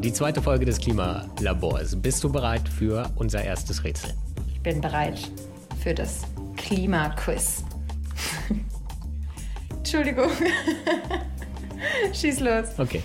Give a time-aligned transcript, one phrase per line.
[0.00, 1.96] Die zweite Folge des Klimalabors.
[1.96, 4.12] Bist du bereit für unser erstes Rätsel?
[4.46, 5.30] Ich bin bereit
[5.82, 6.22] für das
[6.56, 7.64] Klimaquiz.
[9.76, 10.30] Entschuldigung.
[12.12, 12.78] Schieß los.
[12.78, 13.02] Okay.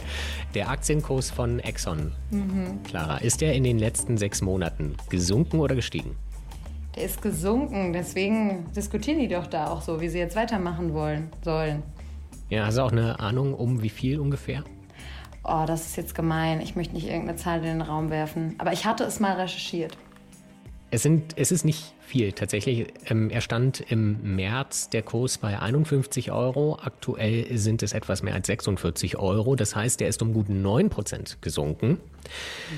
[0.54, 2.84] Der Aktienkurs von Exxon, mhm.
[2.84, 6.18] Clara, ist der in den letzten sechs Monaten gesunken oder gestiegen?
[6.98, 11.30] Der ist gesunken, deswegen diskutieren die doch da auch so, wie sie jetzt weitermachen wollen
[11.42, 11.84] sollen.
[12.50, 14.66] Ja, hast du auch eine Ahnung, um wie viel ungefähr?
[15.44, 16.62] Oh, das ist jetzt gemein.
[16.62, 18.56] Ich möchte nicht irgendeine Zahl in den Raum werfen.
[18.60, 19.98] Aber ich hatte es mal recherchiert.
[20.94, 22.94] Es, sind, es ist nicht viel tatsächlich.
[23.06, 26.78] Ähm, er stand im März der Kurs bei 51 Euro.
[26.84, 29.56] Aktuell sind es etwas mehr als 46 Euro.
[29.56, 31.98] Das heißt, er ist um gut 9 Prozent gesunken.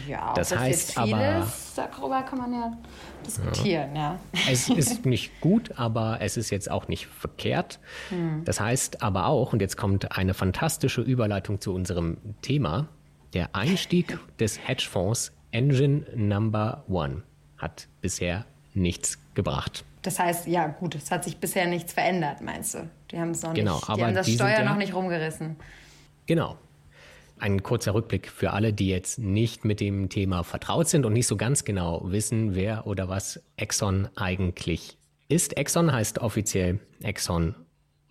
[0.08, 1.39] Ja, das, das heißt jetzt viel aber.
[1.39, 2.77] Ist, darüber kann man ja
[3.26, 4.20] diskutieren, ja.
[4.31, 4.39] ja.
[4.52, 7.80] Es ist nicht gut, aber es ist jetzt auch nicht verkehrt.
[8.09, 8.44] Hm.
[8.45, 12.89] Das heißt aber auch, und jetzt kommt eine fantastische Überleitung zu unserem Thema,
[13.33, 17.23] der Einstieg des Hedgefonds Engine Number One
[17.64, 19.86] hat bisher nichts gebracht.
[20.02, 22.89] Das heißt, ja gut, es hat sich bisher nichts verändert, meinst du?
[23.09, 25.55] Die haben es noch genau, nicht, die haben das die Steuer ja, noch nicht rumgerissen.
[26.25, 26.58] Genau.
[27.39, 31.28] Ein kurzer Rückblick für alle, die jetzt nicht mit dem Thema vertraut sind und nicht
[31.28, 34.98] so ganz genau wissen, wer oder was Exxon eigentlich
[35.30, 35.58] ist.
[35.58, 37.55] Exxon heißt offiziell Exxon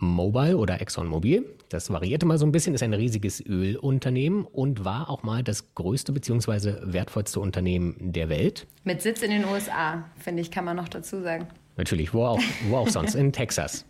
[0.03, 1.45] Mobil oder ExxonMobil.
[1.69, 5.77] Das variierte mal so ein bisschen, ist ein riesiges Ölunternehmen und war auch mal das
[5.77, 6.93] größte bzw.
[6.93, 8.67] wertvollste Unternehmen der Welt.
[8.83, 11.47] Mit Sitz in den USA, finde ich, kann man noch dazu sagen.
[11.77, 13.87] Natürlich, wo auch, wo auch sonst, in Texas.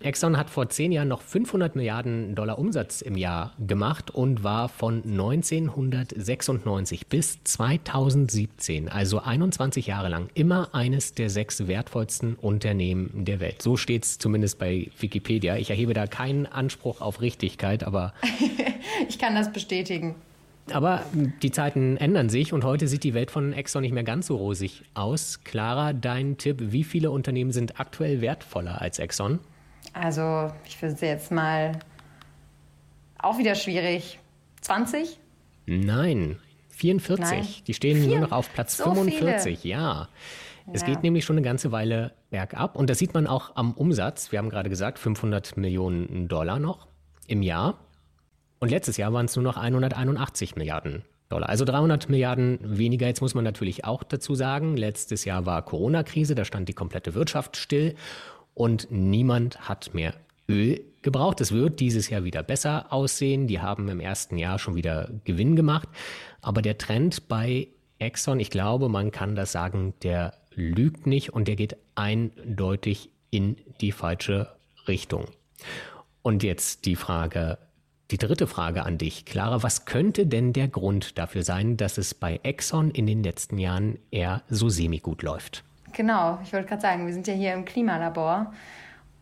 [0.00, 4.68] Exxon hat vor zehn Jahren noch 500 Milliarden Dollar Umsatz im Jahr gemacht und war
[4.68, 13.40] von 1996 bis 2017, also 21 Jahre lang, immer eines der sechs wertvollsten Unternehmen der
[13.40, 13.62] Welt.
[13.62, 15.56] So steht es zumindest bei Wikipedia.
[15.56, 18.12] Ich erhebe da keinen Anspruch auf Richtigkeit, aber.
[19.08, 20.14] ich kann das bestätigen.
[20.72, 21.02] Aber
[21.42, 24.34] die Zeiten ändern sich und heute sieht die Welt von Exxon nicht mehr ganz so
[24.36, 25.44] rosig aus.
[25.44, 29.38] Clara, dein Tipp, wie viele Unternehmen sind aktuell wertvoller als Exxon?
[29.98, 31.72] Also, ich würde jetzt mal
[33.18, 34.18] auch wieder schwierig.
[34.60, 35.18] 20?
[35.64, 36.38] Nein,
[36.70, 37.18] 44.
[37.18, 37.46] Nein.
[37.66, 38.10] Die stehen Vier?
[38.10, 39.72] nur noch auf Platz so 45, viele.
[39.72, 40.08] ja.
[40.72, 40.88] Es ja.
[40.88, 44.32] geht nämlich schon eine ganze Weile bergab und das sieht man auch am Umsatz.
[44.32, 46.88] Wir haben gerade gesagt, 500 Millionen Dollar noch
[47.26, 47.78] im Jahr.
[48.58, 51.48] Und letztes Jahr waren es nur noch 181 Milliarden Dollar.
[51.48, 53.06] Also 300 Milliarden weniger.
[53.06, 57.14] Jetzt muss man natürlich auch dazu sagen, letztes Jahr war Corona-Krise, da stand die komplette
[57.14, 57.94] Wirtschaft still
[58.56, 60.14] und niemand hat mehr
[60.48, 61.42] Öl gebraucht.
[61.42, 63.46] Es wird dieses Jahr wieder besser aussehen.
[63.46, 65.88] Die haben im ersten Jahr schon wieder Gewinn gemacht.
[66.40, 67.68] Aber der Trend bei
[67.98, 73.56] Exxon, ich glaube, man kann das sagen, der lügt nicht und der geht eindeutig in
[73.82, 74.48] die falsche
[74.88, 75.26] Richtung.
[76.22, 77.58] Und jetzt die Frage,
[78.10, 82.14] die dritte Frage an dich, Clara, was könnte denn der Grund dafür sein, dass es
[82.14, 85.62] bei Exxon in den letzten Jahren eher so semi-gut läuft?
[85.96, 88.52] Genau, ich wollte gerade sagen, wir sind ja hier im Klimalabor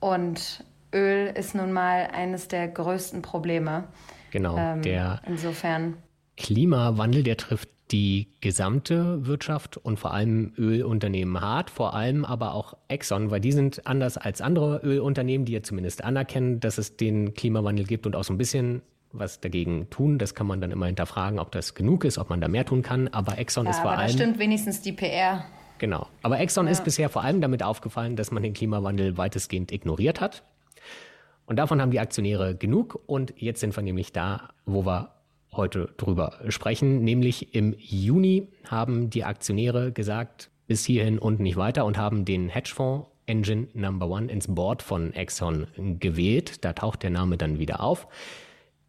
[0.01, 3.85] und Öl ist nun mal eines der größten Probleme.
[4.33, 5.95] Genau, ähm, der insofern.
[6.37, 12.77] Klimawandel, der trifft die gesamte Wirtschaft und vor allem Ölunternehmen hart, vor allem aber auch
[12.89, 17.35] Exxon, weil die sind anders als andere Ölunternehmen, die ja zumindest anerkennen, dass es den
[17.35, 20.19] Klimawandel gibt und auch so ein bisschen was dagegen tun.
[20.19, 22.83] Das kann man dann immer hinterfragen, ob das genug ist, ob man da mehr tun
[22.83, 23.07] kann.
[23.07, 24.09] Aber Exxon ja, ist vor aber allem.
[24.09, 25.45] Das stimmt wenigstens die PR.
[25.79, 26.07] Genau.
[26.23, 26.73] Aber Exxon ja.
[26.73, 30.43] ist bisher vor allem damit aufgefallen, dass man den Klimawandel weitestgehend ignoriert hat.
[31.47, 33.01] Und davon haben die Aktionäre genug.
[33.07, 35.11] Und jetzt sind wir nämlich da, wo wir
[35.53, 37.05] heute drüber sprechen.
[37.05, 42.49] Nämlich im Juni haben die Aktionäre gesagt, bis hierhin und nicht weiter und haben den
[42.49, 45.67] Hedgefonds Engine Number One ins Board von Exxon
[45.99, 46.65] gewählt.
[46.65, 48.07] Da taucht der Name dann wieder auf.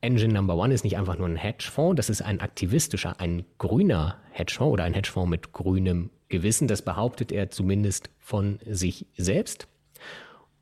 [0.02, 4.17] Engine Number One ist nicht einfach nur ein Hedgefonds, das ist ein aktivistischer, ein grüner
[4.31, 6.68] Hedgefonds oder ein Hedgefonds mit grünem Gewissen.
[6.68, 9.67] Das behauptet er zumindest von sich selbst.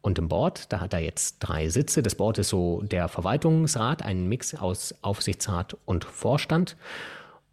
[0.01, 2.03] Und im Board, da hat er jetzt drei Sitze.
[2.03, 6.75] Das Board ist so der Verwaltungsrat, ein Mix aus Aufsichtsrat und Vorstand.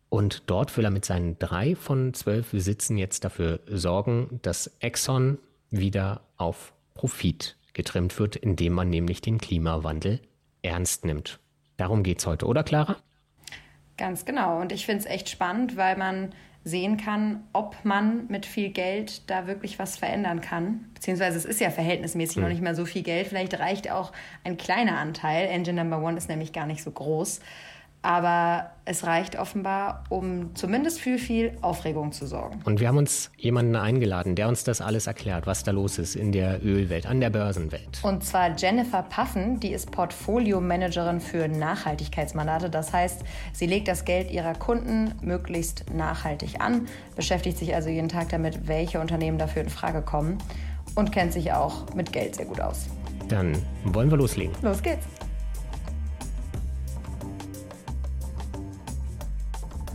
[0.09, 5.39] Und dort will er mit seinen drei von zwölf Sitzen jetzt dafür sorgen, dass Exxon
[5.71, 10.21] wieder auf Profit getrimmt wird, indem man nämlich den Klimawandel
[10.63, 11.39] ernst nimmt.
[11.77, 12.97] Darum geht es heute, oder Clara?
[13.97, 14.61] Ganz genau.
[14.61, 19.31] Und ich finde es echt spannend, weil man sehen kann, ob man mit viel Geld
[19.31, 20.91] da wirklich was verändern kann.
[20.95, 22.43] Beziehungsweise es ist ja verhältnismäßig mhm.
[22.43, 23.29] noch nicht mehr so viel Geld.
[23.29, 24.13] Vielleicht reicht auch
[24.45, 25.49] ein kleiner Anteil.
[25.49, 27.41] Engine Number One ist nämlich gar nicht so groß.
[28.03, 32.61] Aber es reicht offenbar, um zumindest für viel Aufregung zu sorgen.
[32.65, 36.17] Und wir haben uns jemanden eingeladen, der uns das alles erklärt, was da los ist
[36.17, 38.01] in der Ölwelt, an der Börsenwelt.
[38.03, 42.71] Und zwar Jennifer Puffen, die ist Portfolio-Managerin für Nachhaltigkeitsmandate.
[42.71, 48.09] Das heißt, sie legt das Geld ihrer Kunden möglichst nachhaltig an, beschäftigt sich also jeden
[48.09, 50.39] Tag damit, welche Unternehmen dafür in Frage kommen
[50.95, 52.89] und kennt sich auch mit Geld sehr gut aus.
[53.29, 54.55] Dann wollen wir loslegen.
[54.63, 55.07] Los geht's.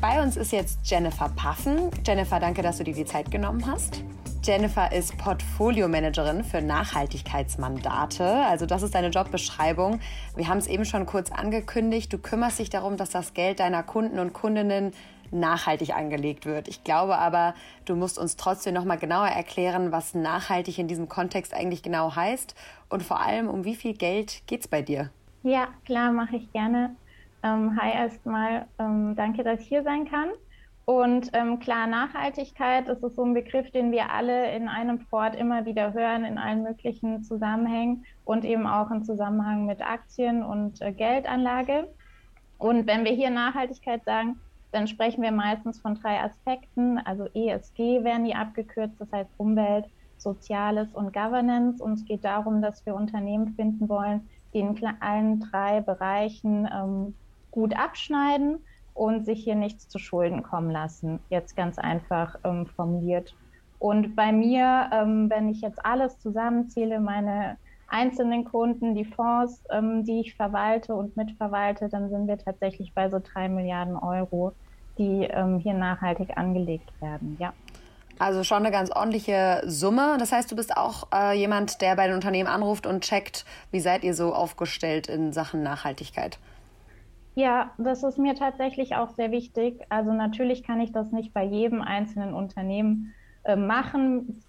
[0.07, 1.89] Bei uns ist jetzt Jennifer Puffen.
[2.05, 4.03] Jennifer, danke, dass du dir die Zeit genommen hast.
[4.43, 8.23] Jennifer ist Portfolio-Managerin für Nachhaltigkeitsmandate.
[8.23, 9.99] Also das ist deine Jobbeschreibung.
[10.35, 12.13] Wir haben es eben schon kurz angekündigt.
[12.13, 14.93] Du kümmerst dich darum, dass das Geld deiner Kunden und Kundinnen
[15.31, 16.67] nachhaltig angelegt wird.
[16.67, 17.55] Ich glaube aber,
[17.85, 22.15] du musst uns trotzdem noch mal genauer erklären, was nachhaltig in diesem Kontext eigentlich genau
[22.15, 22.53] heißt
[22.89, 25.09] und vor allem um wie viel Geld geht es bei dir?
[25.41, 26.95] Ja, klar, mache ich gerne.
[27.45, 30.29] Ähm, hi erstmal, ähm, danke, dass ich hier sein kann.
[30.85, 35.35] Und ähm, klar, Nachhaltigkeit, das ist so ein Begriff, den wir alle in einem Fort
[35.35, 40.81] immer wieder hören, in allen möglichen Zusammenhängen und eben auch im Zusammenhang mit Aktien und
[40.81, 41.87] äh, Geldanlage.
[42.57, 44.39] Und wenn wir hier Nachhaltigkeit sagen,
[44.71, 46.97] dann sprechen wir meistens von drei Aspekten.
[46.97, 49.85] Also ESG werden die abgekürzt, das heißt Umwelt,
[50.17, 51.83] Soziales und Governance.
[51.83, 57.13] Und es geht darum, dass wir Unternehmen finden wollen, die in allen drei Bereichen ähm,
[57.55, 58.59] gut abschneiden
[58.93, 61.19] und sich hier nichts zu Schulden kommen lassen.
[61.29, 63.33] Jetzt ganz einfach ähm, formuliert.
[63.79, 67.57] Und bei mir, ähm, wenn ich jetzt alles zusammenzähle, meine
[67.87, 73.09] einzelnen Kunden, die Fonds, ähm, die ich verwalte und mitverwalte, dann sind wir tatsächlich bei
[73.09, 74.53] so drei Milliarden Euro,
[74.97, 77.37] die ähm, hier nachhaltig angelegt werden.
[77.39, 77.53] Ja.
[78.17, 80.15] Also schon eine ganz ordentliche Summe.
[80.19, 83.81] Das heißt, du bist auch äh, jemand, der bei den Unternehmen anruft und checkt, wie
[83.81, 86.39] seid ihr so aufgestellt in Sachen Nachhaltigkeit?
[87.35, 89.81] Ja, das ist mir tatsächlich auch sehr wichtig.
[89.89, 94.41] Also natürlich kann ich das nicht bei jedem einzelnen Unternehmen äh, machen,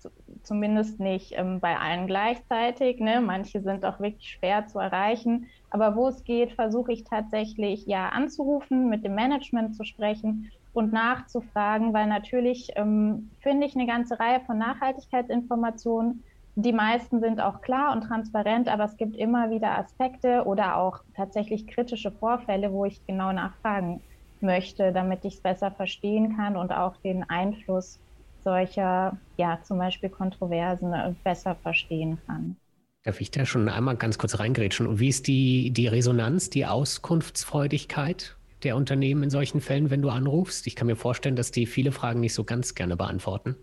[0.42, 3.00] zumindest nicht ähm, bei allen gleichzeitig.
[3.00, 3.20] Ne?
[3.20, 5.46] Manche sind auch wirklich schwer zu erreichen.
[5.68, 10.92] Aber wo es geht, versuche ich tatsächlich ja anzurufen, mit dem Management zu sprechen und
[10.92, 16.24] nachzufragen, weil natürlich ähm, finde ich eine ganze Reihe von Nachhaltigkeitsinformationen
[16.56, 21.00] die meisten sind auch klar und transparent, aber es gibt immer wieder Aspekte oder auch
[21.14, 24.00] tatsächlich kritische Vorfälle, wo ich genau nachfragen
[24.40, 28.00] möchte, damit ich es besser verstehen kann und auch den Einfluss
[28.42, 32.56] solcher, ja, zum Beispiel Kontroversen äh, besser verstehen kann.
[33.04, 34.86] Darf ich da schon einmal ganz kurz reingrätschen?
[34.86, 40.08] Und wie ist die, die Resonanz, die Auskunftsfreudigkeit der Unternehmen in solchen Fällen, wenn du
[40.08, 40.66] anrufst?
[40.66, 43.56] Ich kann mir vorstellen, dass die viele Fragen nicht so ganz gerne beantworten.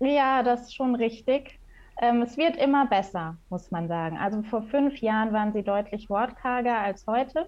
[0.00, 1.60] Ja, das ist schon richtig.
[2.00, 4.16] Ähm, es wird immer besser, muss man sagen.
[4.16, 7.46] Also vor fünf Jahren waren sie deutlich wortkarger als heute.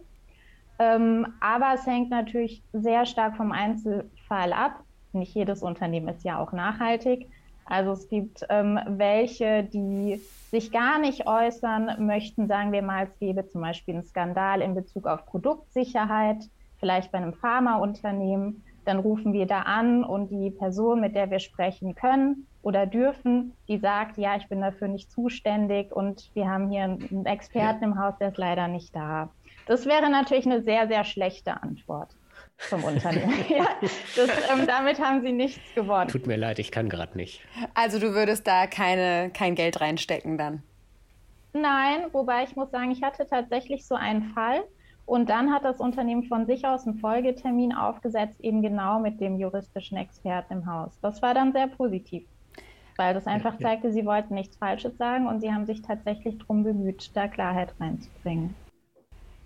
[0.78, 4.84] Ähm, aber es hängt natürlich sehr stark vom Einzelfall ab.
[5.12, 7.28] Nicht jedes Unternehmen ist ja auch nachhaltig.
[7.64, 10.20] Also es gibt ähm, welche, die
[10.50, 14.74] sich gar nicht äußern möchten, sagen wir mal, es gäbe zum Beispiel einen Skandal in
[14.74, 16.44] Bezug auf Produktsicherheit,
[16.78, 18.62] vielleicht bei einem Pharmaunternehmen.
[18.84, 23.52] Dann rufen wir da an und die Person, mit der wir sprechen können, oder dürfen,
[23.68, 27.98] die sagt, ja, ich bin dafür nicht zuständig und wir haben hier einen Experten im
[27.98, 29.30] Haus, der ist leider nicht da.
[29.66, 32.14] Das wäre natürlich eine sehr, sehr schlechte Antwort
[32.56, 33.34] vom Unternehmen.
[33.48, 33.66] ja,
[34.16, 36.08] das, ähm, damit haben sie nichts gewonnen.
[36.08, 37.40] Tut mir leid, ich kann gerade nicht.
[37.74, 40.62] Also du würdest da keine, kein Geld reinstecken dann?
[41.52, 44.62] Nein, wobei ich muss sagen, ich hatte tatsächlich so einen Fall.
[45.04, 49.36] Und dann hat das Unternehmen von sich aus einen Folgetermin aufgesetzt, eben genau mit dem
[49.36, 50.96] juristischen Experten im Haus.
[51.02, 52.24] Das war dann sehr positiv
[52.96, 56.38] weil das einfach ja, zeigte, sie wollten nichts Falsches sagen und sie haben sich tatsächlich
[56.38, 58.54] darum bemüht, da Klarheit reinzubringen.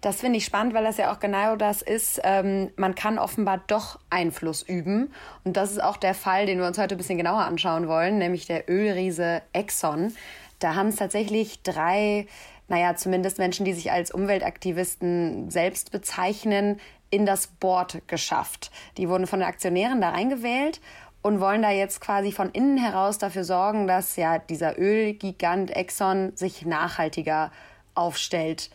[0.01, 2.21] Das finde ich spannend, weil das ja auch genau das ist.
[2.23, 5.13] Ähm, man kann offenbar doch Einfluss üben.
[5.43, 8.19] Und das ist auch der Fall, den wir uns heute ein bisschen genauer anschauen wollen,
[8.19, 10.13] nämlich der Ölriese Exxon.
[10.59, 12.27] Da haben es tatsächlich drei,
[12.69, 16.79] naja, zumindest Menschen, die sich als Umweltaktivisten selbst bezeichnen,
[17.11, 18.71] in das Board geschafft.
[18.99, 20.81] Die wurden von den Aktionären da reingewählt
[21.23, 26.37] und wollen da jetzt quasi von innen heraus dafür sorgen, dass ja dieser Ölgigant Exxon
[26.37, 27.51] sich nachhaltiger
[27.95, 28.71] aufstellt.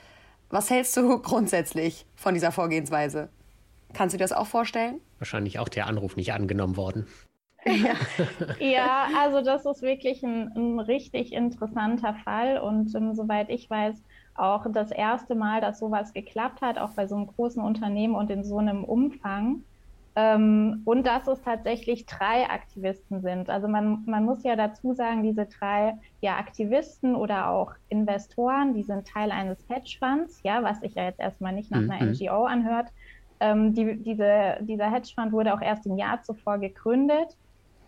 [0.49, 3.29] Was hältst du grundsätzlich von dieser Vorgehensweise?
[3.93, 4.99] Kannst du dir das auch vorstellen?
[5.19, 7.07] Wahrscheinlich auch der Anruf nicht angenommen worden.
[7.65, 7.93] Ja,
[8.59, 13.69] ja also das ist wirklich ein, ein richtig interessanter Fall und um, ähm, soweit ich
[13.69, 14.01] weiß,
[14.35, 18.31] auch das erste Mal, dass sowas geklappt hat, auch bei so einem großen Unternehmen und
[18.31, 19.63] in so einem Umfang.
[20.15, 23.49] Ähm, und dass es tatsächlich drei Aktivisten sind.
[23.49, 28.83] Also man, man muss ja dazu sagen, diese drei ja, Aktivisten oder auch Investoren, die
[28.83, 32.11] sind Teil eines Hedgefonds, ja, was sich ja jetzt erstmal nicht nach einer mhm.
[32.11, 32.89] NGO anhört.
[33.39, 37.37] ähm, die, diese, dieser Hedgefonds wurde auch erst im Jahr zuvor gegründet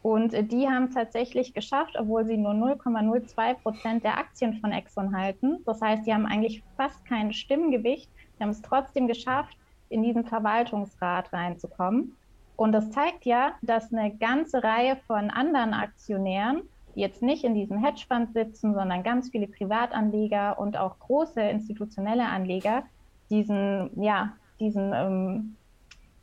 [0.03, 4.71] und äh, die haben es tatsächlich geschafft, obwohl sie nur 0,02 Prozent der Aktien von
[4.71, 5.59] Exxon halten.
[5.65, 8.11] Das heißt, die haben eigentlich fast kein Stimmgewicht.
[8.37, 9.57] Die haben es trotzdem geschafft,
[9.89, 12.15] in diesen Verwaltungsrat reinzukommen.
[12.55, 16.61] Und das zeigt ja, dass eine ganze Reihe von anderen Aktionären,
[16.95, 22.25] die jetzt nicht in diesem Hedgefonds sitzen, sondern ganz viele Privatanleger und auch große institutionelle
[22.25, 22.83] Anleger,
[23.29, 25.55] diesen, ja, diesen ähm,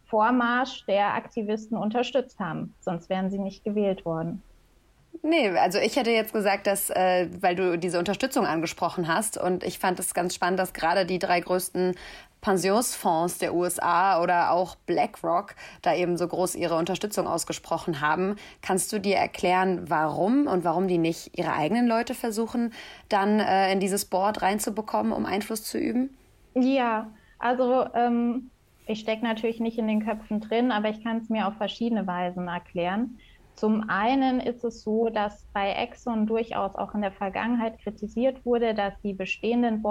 [0.06, 2.74] Vormarsch der Aktivisten unterstützt haben.
[2.80, 4.42] Sonst wären sie nicht gewählt worden.
[5.22, 9.64] Nee, also ich hätte jetzt gesagt, dass, äh, weil du diese Unterstützung angesprochen hast und
[9.64, 11.94] ich fand es ganz spannend, dass gerade die drei größten
[12.40, 18.36] Pensionsfonds der USA oder auch BlackRock da eben so groß ihre Unterstützung ausgesprochen haben.
[18.62, 22.72] Kannst du dir erklären, warum und warum die nicht ihre eigenen Leute versuchen,
[23.08, 26.16] dann äh, in dieses Board reinzubekommen, um Einfluss zu üben?
[26.54, 28.50] Ja, also ähm,
[28.86, 32.06] ich stecke natürlich nicht in den Köpfen drin, aber ich kann es mir auf verschiedene
[32.06, 33.18] Weisen erklären.
[33.54, 38.74] Zum einen ist es so, dass bei Exxon durchaus auch in der Vergangenheit kritisiert wurde,
[38.74, 39.82] dass die bestehenden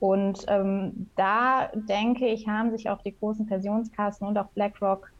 [0.00, 5.10] Und ähm, da denke ich, haben sich auch die großen Pensionskassen und auch BlackRock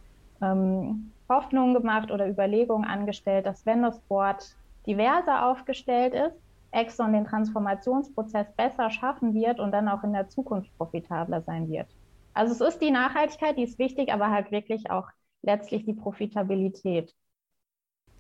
[0.42, 4.56] ähm, Hoffnungen gemacht oder Überlegungen angestellt, dass wenn das Board
[4.87, 6.37] diverser aufgestellt ist,
[6.71, 11.87] Exxon den Transformationsprozess besser schaffen wird und dann auch in der Zukunft profitabler sein wird.
[12.35, 15.09] Also es ist die Nachhaltigkeit, die ist wichtig, aber halt wirklich auch
[15.42, 17.14] letztlich die Profitabilität.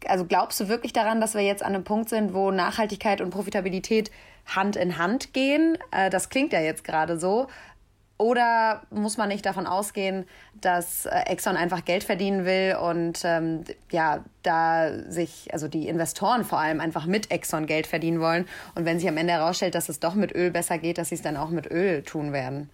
[0.08, 3.30] Also glaubst du wirklich daran, dass wir jetzt an einem Punkt sind, wo Nachhaltigkeit und
[3.30, 4.10] Profitabilität
[4.46, 5.78] Hand in Hand gehen?
[5.90, 7.48] Äh, das klingt ja jetzt gerade so.
[8.16, 10.24] Oder muss man nicht davon ausgehen,
[10.60, 16.44] dass äh, Exxon einfach Geld verdienen will und ähm, ja, da sich, also die Investoren
[16.44, 18.46] vor allem einfach mit Exxon Geld verdienen wollen
[18.76, 21.16] und wenn sich am Ende herausstellt, dass es doch mit Öl besser geht, dass sie
[21.16, 22.70] es dann auch mit Öl tun werden?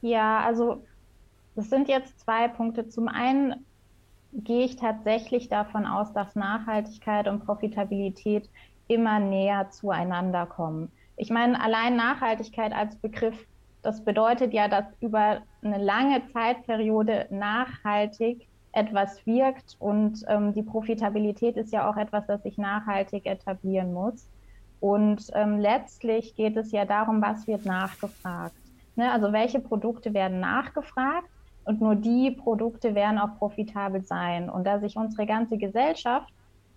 [0.00, 0.82] Ja, also
[1.54, 2.88] das sind jetzt zwei Punkte.
[2.88, 3.64] Zum einen
[4.32, 8.48] gehe ich tatsächlich davon aus, dass Nachhaltigkeit und Profitabilität
[8.88, 10.90] immer näher zueinander kommen.
[11.16, 13.46] Ich meine, allein Nachhaltigkeit als Begriff
[13.82, 21.56] das bedeutet ja, dass über eine lange Zeitperiode nachhaltig etwas wirkt und ähm, die Profitabilität
[21.56, 24.28] ist ja auch etwas, das sich nachhaltig etablieren muss.
[24.80, 28.54] Und ähm, letztlich geht es ja darum, was wird nachgefragt.
[28.96, 29.12] Ne?
[29.12, 31.28] Also welche Produkte werden nachgefragt
[31.64, 34.50] und nur die Produkte werden auch profitabel sein.
[34.50, 36.32] Und da sich unsere ganze Gesellschaft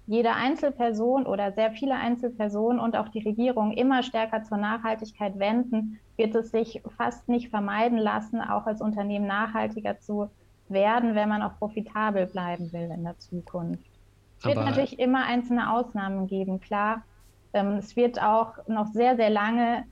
[0.08, 6.00] jede Einzelperson oder sehr viele Einzelpersonen und auch die Regierung immer stärker zur Nachhaltigkeit wenden,
[6.16, 10.30] wird es sich fast nicht vermeiden lassen, auch als Unternehmen nachhaltiger zu
[10.70, 13.84] werden, wenn man auch profitabel bleiben will in der Zukunft.
[14.40, 17.04] Es wird natürlich immer einzelne Ausnahmen geben, klar.
[17.54, 19.86] Ähm, es wird auch noch sehr, sehr lange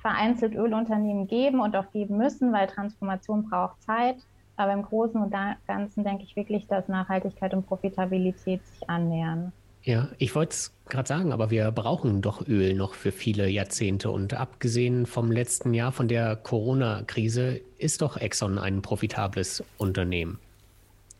[0.00, 4.16] vereinzelt Ölunternehmen geben und auch geben müssen, weil Transformation braucht Zeit.
[4.60, 5.34] Aber im Großen und
[5.66, 9.52] Ganzen denke ich wirklich, dass Nachhaltigkeit und Profitabilität sich annähern.
[9.84, 14.10] Ja, ich wollte es gerade sagen, aber wir brauchen doch Öl noch für viele Jahrzehnte.
[14.10, 20.38] Und abgesehen vom letzten Jahr, von der Corona-Krise, ist doch Exxon ein profitables Unternehmen.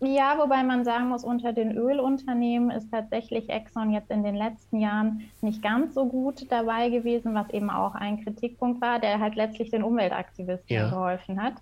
[0.01, 4.81] Ja, wobei man sagen muss, unter den Ölunternehmen ist tatsächlich Exxon jetzt in den letzten
[4.81, 9.35] Jahren nicht ganz so gut dabei gewesen, was eben auch ein Kritikpunkt war, der halt
[9.35, 10.91] letztlich den Umweltaktivisten ja.
[10.91, 11.55] geholfen hat.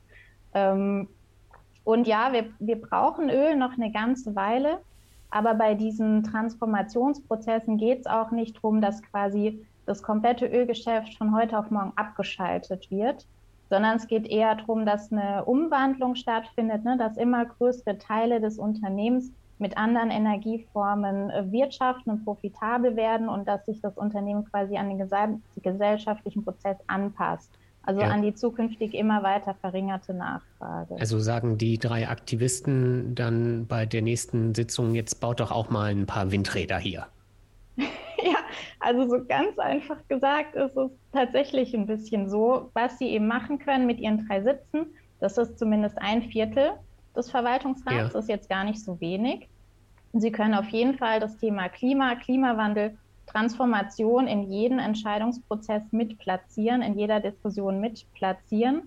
[0.54, 1.06] Ähm,
[1.88, 4.80] und ja, wir, wir brauchen Öl noch eine ganze Weile.
[5.30, 11.34] Aber bei diesen Transformationsprozessen geht es auch nicht darum, dass quasi das komplette Ölgeschäft von
[11.34, 13.26] heute auf morgen abgeschaltet wird,
[13.70, 18.58] sondern es geht eher darum, dass eine Umwandlung stattfindet, ne, dass immer größere Teile des
[18.58, 24.76] Unternehmens mit anderen Energieformen äh, wirtschaften und profitabel werden und dass sich das Unternehmen quasi
[24.76, 27.50] an den gesellschaftlichen Prozess anpasst.
[27.88, 28.08] Also ja.
[28.08, 30.96] an die zukünftig immer weiter verringerte Nachfrage.
[31.00, 35.90] Also sagen die drei Aktivisten dann bei der nächsten Sitzung, jetzt baut doch auch mal
[35.90, 37.06] ein paar Windräder hier.
[37.78, 38.36] ja,
[38.78, 43.58] also so ganz einfach gesagt ist es tatsächlich ein bisschen so, was sie eben machen
[43.58, 44.88] können mit ihren drei Sitzen.
[45.18, 46.72] Das ist zumindest ein Viertel
[47.16, 48.02] des Verwaltungsrats, ja.
[48.04, 49.48] das ist jetzt gar nicht so wenig.
[50.12, 52.98] Sie können auf jeden Fall das Thema Klima, Klimawandel
[53.30, 58.82] Transformation in jeden Entscheidungsprozess mit platzieren, in jeder Diskussion mit platzieren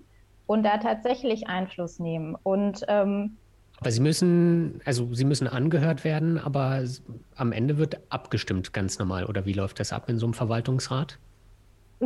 [0.46, 2.36] und da tatsächlich Einfluss nehmen.
[2.42, 3.36] Und ähm,
[3.80, 6.84] aber Sie müssen, also Sie müssen angehört werden, aber
[7.34, 9.24] am Ende wird abgestimmt ganz normal.
[9.24, 11.18] Oder wie läuft das ab in so einem Verwaltungsrat?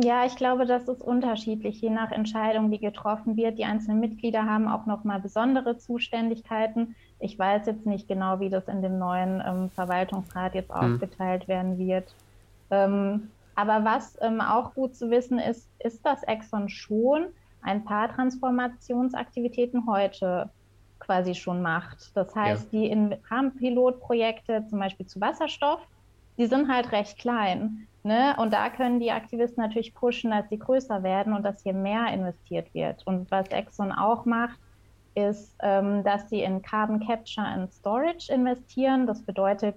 [0.03, 3.57] Ja, ich glaube, das ist unterschiedlich, je nach Entscheidung, die getroffen wird.
[3.57, 6.95] Die einzelnen Mitglieder haben auch nochmal besondere Zuständigkeiten.
[7.19, 10.95] Ich weiß jetzt nicht genau, wie das in dem neuen ähm, Verwaltungsrat jetzt hm.
[10.95, 12.13] aufgeteilt werden wird.
[12.71, 17.27] Ähm, aber was ähm, auch gut zu wissen ist, ist, dass Exxon schon
[17.61, 20.49] ein paar Transformationsaktivitäten heute
[20.99, 22.15] quasi schon macht.
[22.15, 22.79] Das heißt, ja.
[22.79, 25.81] die in Rahmenpilotprojekte, zum Beispiel zu Wasserstoff,
[26.37, 27.87] die sind halt recht klein.
[28.03, 28.35] Ne?
[28.37, 32.07] Und da können die Aktivisten natürlich pushen, dass sie größer werden und dass hier mehr
[32.13, 33.05] investiert wird.
[33.05, 34.59] Und was Exxon auch macht,
[35.15, 39.07] ist, ähm, dass sie in Carbon Capture and Storage investieren.
[39.07, 39.75] Das bedeutet,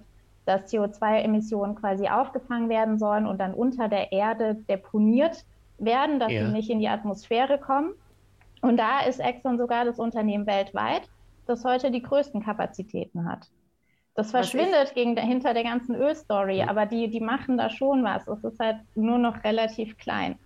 [0.51, 5.45] dass CO2-Emissionen quasi aufgefangen werden sollen und dann unter der Erde deponiert
[5.77, 6.45] werden, dass ja.
[6.45, 7.93] sie nicht in die Atmosphäre kommen.
[8.61, 11.09] Und da ist Exxon sogar das Unternehmen weltweit,
[11.47, 13.47] das heute die größten Kapazitäten hat.
[14.13, 16.67] Das verschwindet gegen, hinter der ganzen Ölstory, ja.
[16.67, 18.27] aber die, die machen da schon was.
[18.27, 20.37] Es ist halt nur noch relativ klein.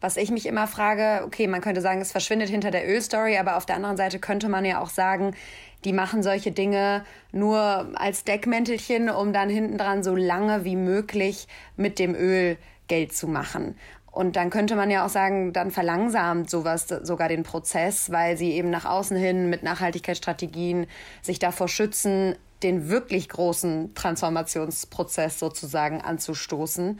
[0.00, 3.56] Was ich mich immer frage, okay, man könnte sagen, es verschwindet hinter der Ölstory, aber
[3.56, 5.34] auf der anderen Seite könnte man ja auch sagen,
[5.84, 11.48] die machen solche Dinge nur als Deckmäntelchen, um dann hinten dran so lange wie möglich
[11.76, 13.76] mit dem Öl Geld zu machen.
[14.10, 18.52] Und dann könnte man ja auch sagen, dann verlangsamt sowas sogar den Prozess, weil sie
[18.52, 20.86] eben nach außen hin mit Nachhaltigkeitsstrategien
[21.22, 26.98] sich davor schützen, den wirklich großen Transformationsprozess sozusagen anzustoßen.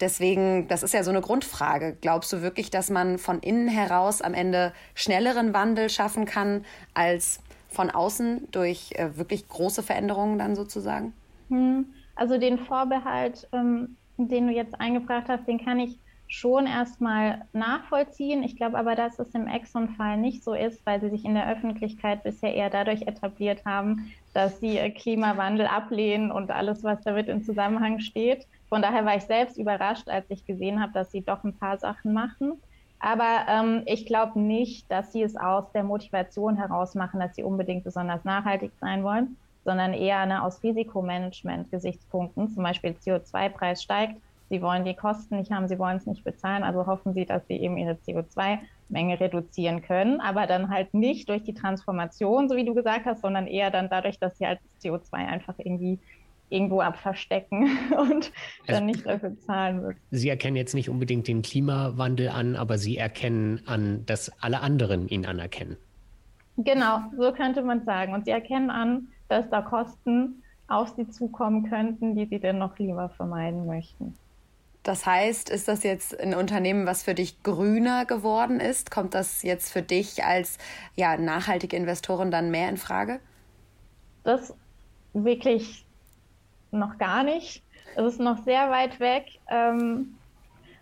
[0.00, 1.96] Deswegen, das ist ja so eine Grundfrage.
[2.00, 7.40] Glaubst du wirklich, dass man von innen heraus am Ende schnelleren Wandel schaffen kann als
[7.68, 11.12] von außen durch äh, wirklich große Veränderungen dann sozusagen?
[11.48, 17.42] Hm, also den Vorbehalt, ähm, den du jetzt eingebracht hast, den kann ich schon erstmal
[17.52, 18.42] nachvollziehen.
[18.42, 21.50] Ich glaube aber, dass es im Exxon-Fall nicht so ist, weil sie sich in der
[21.50, 27.28] Öffentlichkeit bisher eher dadurch etabliert haben, dass sie äh, Klimawandel ablehnen und alles, was damit
[27.28, 28.46] in Zusammenhang steht.
[28.68, 31.78] Von daher war ich selbst überrascht, als ich gesehen habe, dass sie doch ein paar
[31.78, 32.60] Sachen machen.
[33.00, 37.44] Aber ähm, ich glaube nicht, dass sie es aus der Motivation heraus machen, dass sie
[37.44, 42.48] unbedingt besonders nachhaltig sein wollen, sondern eher ne, aus Risikomanagement-Gesichtspunkten.
[42.48, 46.64] Zum Beispiel CO2-Preis steigt, sie wollen die Kosten nicht haben, sie wollen es nicht bezahlen,
[46.64, 51.44] also hoffen sie, dass sie eben ihre CO2-Menge reduzieren können, aber dann halt nicht durch
[51.44, 55.14] die Transformation, so wie du gesagt hast, sondern eher dann dadurch, dass sie halt CO2
[55.14, 56.00] einfach irgendwie
[56.50, 57.64] irgendwo abverstecken
[57.98, 58.32] und
[58.66, 59.96] dann also, nicht dafür zahlen wird.
[60.10, 65.08] Sie erkennen jetzt nicht unbedingt den Klimawandel an, aber Sie erkennen an, dass alle anderen
[65.08, 65.76] ihn anerkennen.
[66.56, 68.14] Genau, so könnte man sagen.
[68.14, 72.78] Und Sie erkennen an, dass da Kosten auf Sie zukommen könnten, die Sie denn noch
[72.78, 74.14] lieber vermeiden möchten.
[74.82, 78.90] Das heißt, ist das jetzt ein Unternehmen, was für dich grüner geworden ist?
[78.90, 80.56] Kommt das jetzt für dich als
[80.96, 83.20] ja, nachhaltige Investorin dann mehr in Frage?
[84.24, 84.54] Das
[85.12, 85.84] wirklich
[86.70, 87.62] noch gar nicht.
[87.96, 90.18] Es ist noch sehr weit weg, ähm,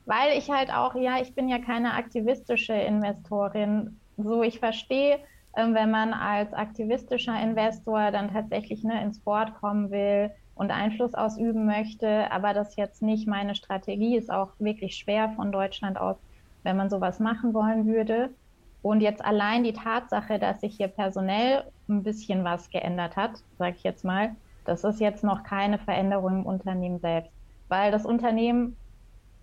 [0.05, 4.01] weil ich halt auch, ja, ich bin ja keine aktivistische Investorin.
[4.17, 5.19] So, ich verstehe,
[5.57, 11.15] ähm, wenn man als aktivistischer Investor dann tatsächlich ne, ins Board kommen will und Einfluss
[11.15, 16.17] ausüben möchte, aber das jetzt nicht meine Strategie ist, auch wirklich schwer von Deutschland aus,
[16.63, 18.35] wenn man sowas machen wollen würde.
[18.83, 23.77] Und jetzt allein die Tatsache, dass sich hier personell ein bisschen was geändert hat, sage
[23.77, 27.33] ich jetzt mal, das ist jetzt noch keine Veränderung im Unternehmen selbst,
[27.69, 28.77] weil das Unternehmen,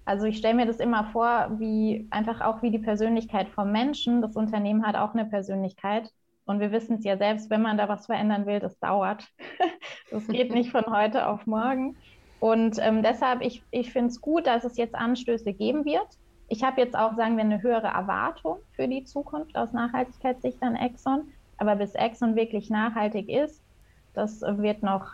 [0.05, 4.21] also ich stelle mir das immer vor, wie einfach auch wie die Persönlichkeit vom Menschen.
[4.21, 6.12] Das Unternehmen hat auch eine Persönlichkeit.
[6.45, 9.25] Und wir wissen es ja selbst, wenn man da was verändern will, das dauert.
[10.12, 11.95] das geht nicht von heute auf morgen.
[12.41, 16.07] Und ähm, deshalb, ich, ich finde es gut, dass es jetzt Anstöße geben wird.
[16.49, 20.75] Ich habe jetzt auch, sagen wir, eine höhere Erwartung für die Zukunft aus Nachhaltigkeitssicht an
[20.75, 21.31] Exxon.
[21.57, 23.62] Aber bis Exxon wirklich nachhaltig ist,
[24.13, 25.12] das wird noch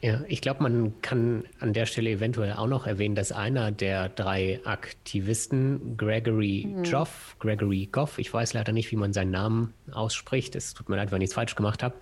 [0.00, 4.08] Ja, ich glaube, man kann an der Stelle eventuell auch noch erwähnen, dass einer der
[4.08, 6.82] drei Aktivisten, Gregory mhm.
[6.84, 10.96] Goff, Gregory Goff, ich weiß leider nicht, wie man seinen Namen ausspricht, es tut mir
[10.96, 11.94] leid, wenn ich es falsch gemacht habe,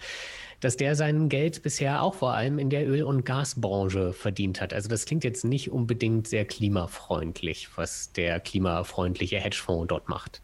[0.60, 4.74] dass der sein Geld bisher auch vor allem in der Öl- und Gasbranche verdient hat.
[4.74, 10.42] Also das klingt jetzt nicht unbedingt sehr klimafreundlich, was der klimafreundliche Hedgefonds dort macht.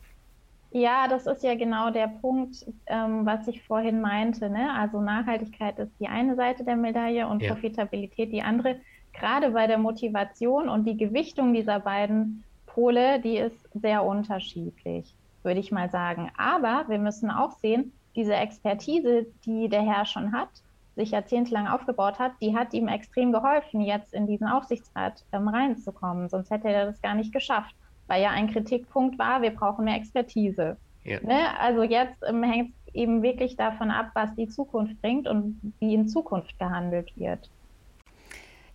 [0.76, 4.50] Ja, das ist ja genau der Punkt, ähm, was ich vorhin meinte.
[4.50, 4.70] Ne?
[4.74, 7.54] Also Nachhaltigkeit ist die eine Seite der Medaille und ja.
[7.54, 8.78] Profitabilität die andere.
[9.14, 15.60] Gerade bei der Motivation und die Gewichtung dieser beiden Pole, die ist sehr unterschiedlich, würde
[15.60, 16.30] ich mal sagen.
[16.36, 20.50] Aber wir müssen auch sehen, diese Expertise, die der Herr schon hat,
[20.94, 26.28] sich jahrzehntelang aufgebaut hat, die hat ihm extrem geholfen, jetzt in diesen Aufsichtsrat ähm, reinzukommen.
[26.28, 27.74] Sonst hätte er das gar nicht geschafft
[28.06, 30.76] weil ja ein Kritikpunkt war, wir brauchen mehr Expertise.
[31.04, 31.20] Ja.
[31.20, 31.58] Ne?
[31.58, 35.94] Also jetzt ähm, hängt es eben wirklich davon ab, was die Zukunft bringt und wie
[35.94, 37.48] in Zukunft gehandelt wird.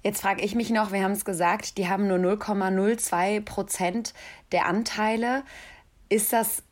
[0.04, 4.13] Jetzt frage ich mich noch, wir haben es gesagt, die haben nur 0,02 Prozent
[4.52, 5.44] der Anteile.
[6.10, 6.63] Ist das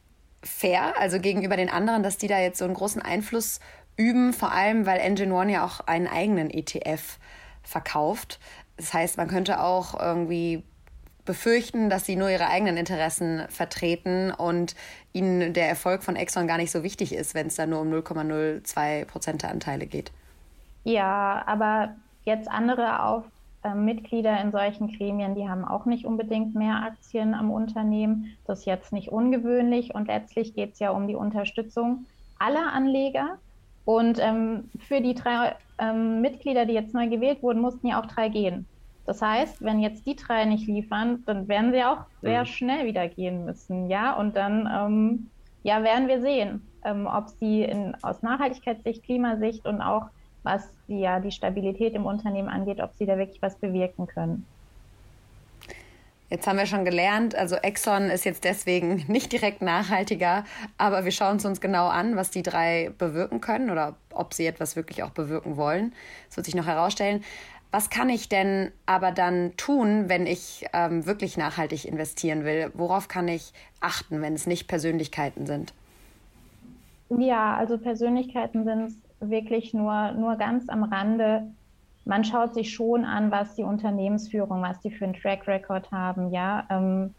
[0.42, 3.60] fair, also gegenüber den anderen, dass die da jetzt so einen großen Einfluss
[3.98, 7.20] üben, vor allem weil Engine One ja auch einen eigenen ETF
[7.62, 8.40] verkauft.
[8.78, 10.64] Das heißt, man könnte auch irgendwie
[11.30, 14.74] befürchten, dass sie nur ihre eigenen Interessen vertreten und
[15.14, 17.94] ihnen der Erfolg von Exxon gar nicht so wichtig ist, wenn es da nur um
[17.94, 20.12] 0,02 Prozent der Anteile geht.
[20.86, 23.26] Ja, aber jetzt andere auf,
[23.64, 28.36] äh, Mitglieder in solchen Gremien, die haben auch nicht unbedingt mehr Aktien am Unternehmen.
[28.48, 32.08] Das ist jetzt nicht ungewöhnlich und letztlich geht es ja um die Unterstützung
[32.40, 33.38] aller Anleger.
[33.86, 38.08] Und ähm, für die drei ähm, Mitglieder, die jetzt neu gewählt wurden, mussten ja auch
[38.08, 38.66] drei gehen.
[39.10, 42.46] Das heißt, wenn jetzt die drei nicht liefern, dann werden sie auch sehr mhm.
[42.46, 44.14] schnell wieder gehen müssen, ja.
[44.14, 45.32] Und dann, ähm,
[45.64, 50.10] ja, werden wir sehen, ähm, ob sie in, aus Nachhaltigkeitssicht, Klimasicht und auch
[50.44, 54.46] was die, ja, die Stabilität im Unternehmen angeht, ob sie da wirklich was bewirken können.
[56.30, 60.44] Jetzt haben wir schon gelernt, also Exxon ist jetzt deswegen nicht direkt nachhaltiger,
[60.78, 64.46] aber wir schauen es uns genau an, was die drei bewirken können oder ob sie
[64.46, 65.94] etwas wirklich auch bewirken wollen.
[66.28, 67.24] Das wird sich noch herausstellen.
[67.72, 72.72] Was kann ich denn aber dann tun, wenn ich ähm, wirklich nachhaltig investieren will?
[72.74, 75.74] Worauf kann ich achten, wenn es nicht Persönlichkeiten sind?
[77.10, 78.96] Ja, also Persönlichkeiten sind es
[79.30, 81.44] wirklich nur, nur ganz am Rande.
[82.06, 86.32] Man schaut sich schon an, was die Unternehmensführung, was die für einen Track Record haben.
[86.32, 87.14] Ja, ähm,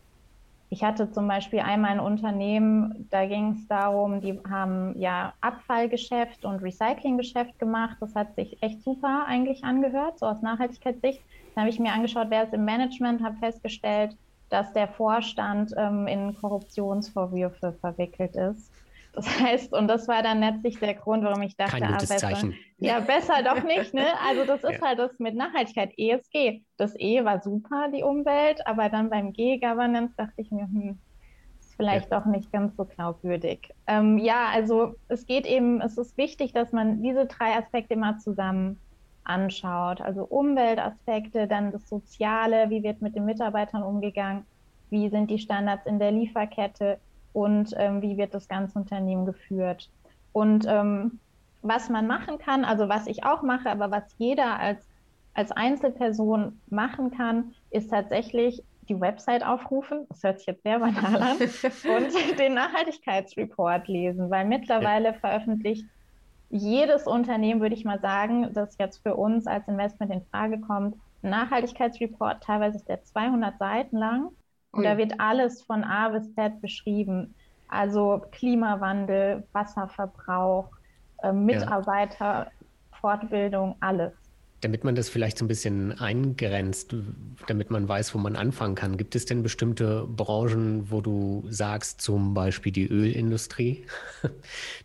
[0.72, 6.44] ich hatte zum Beispiel einmal ein Unternehmen, da ging es darum, die haben ja Abfallgeschäft
[6.44, 7.96] und Recyclinggeschäft gemacht.
[8.00, 11.20] Das hat sich echt super eigentlich angehört, so aus Nachhaltigkeitssicht.
[11.54, 14.16] Dann habe ich mir angeschaut, wer ist im Management, habe festgestellt,
[14.48, 18.69] dass der Vorstand ähm, in Korruptionsvorwürfe verwickelt ist.
[19.12, 22.14] Das heißt, und das war dann letztlich der Grund, warum ich dachte, Kein gutes ah,
[22.14, 22.54] besser, Zeichen.
[22.78, 24.06] ja, besser doch nicht, ne?
[24.26, 24.86] Also das ist ja.
[24.86, 26.62] halt das mit Nachhaltigkeit, ESG.
[26.76, 30.98] Das E war super, die Umwelt, aber dann beim G-Governance dachte ich mir, hm,
[31.60, 32.20] ist vielleicht ja.
[32.20, 33.74] doch nicht ganz so glaubwürdig.
[33.86, 38.18] Ähm, ja, also es geht eben, es ist wichtig, dass man diese drei Aspekte immer
[38.18, 38.78] zusammen
[39.24, 40.00] anschaut.
[40.00, 44.44] Also Umweltaspekte, dann das Soziale, wie wird mit den Mitarbeitern umgegangen,
[44.90, 46.98] wie sind die Standards in der Lieferkette,
[47.32, 49.90] und ähm, wie wird das ganze Unternehmen geführt.
[50.32, 51.18] Und ähm,
[51.62, 54.86] was man machen kann, also was ich auch mache, aber was jeder als,
[55.34, 61.22] als Einzelperson machen kann, ist tatsächlich die Website aufrufen, das hört sich jetzt sehr banal
[61.22, 65.12] an, und den Nachhaltigkeitsreport lesen, weil mittlerweile ja.
[65.12, 65.84] veröffentlicht
[66.48, 70.96] jedes Unternehmen, würde ich mal sagen, das jetzt für uns als Investment in Frage kommt,
[71.22, 74.30] Nachhaltigkeitsreport, teilweise ist der 200 Seiten lang
[74.72, 77.34] und da wird alles von A bis Z beschrieben.
[77.68, 80.68] Also Klimawandel, Wasserverbrauch,
[81.22, 84.12] äh, Mitarbeiterfortbildung, alles.
[84.60, 86.94] Damit man das vielleicht so ein bisschen eingrenzt,
[87.46, 88.98] damit man weiß, wo man anfangen kann.
[88.98, 93.86] Gibt es denn bestimmte Branchen, wo du sagst, zum Beispiel die Ölindustrie?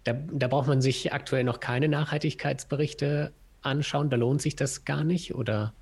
[0.05, 4.09] da, da braucht man sich aktuell noch keine Nachhaltigkeitsberichte anschauen.
[4.09, 5.73] Da lohnt sich das gar nicht, oder?